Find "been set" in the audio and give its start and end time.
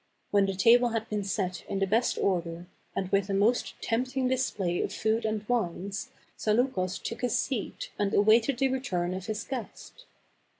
1.09-1.63